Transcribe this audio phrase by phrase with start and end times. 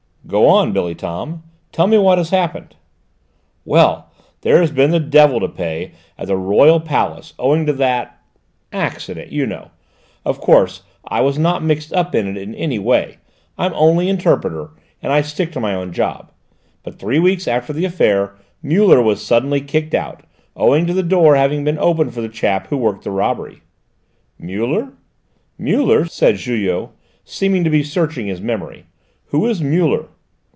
[0.27, 1.71] "Go on, Billy Tom," he said in low tones.
[1.73, 2.75] "Tell me what has happened."
[3.65, 8.17] "Well, there has been the devil to pay at the Royal Palace, owing to that
[8.71, 9.71] accident, you know;
[10.23, 13.17] of course I was not mixed up in it in any way:
[13.57, 14.69] I'm only interpreter,
[15.01, 16.31] and I stick to my own job.
[16.83, 20.23] But three weeks after the affair, Muller was suddenly kicked out,
[20.55, 23.63] owing to the door having been opened for the chap who worked the robbery."
[24.39, 24.93] "Muller,
[25.57, 26.91] Muller?" said Julot,
[27.25, 28.85] seeming to be searching his memory.
[29.25, 30.07] "Who is Muller?"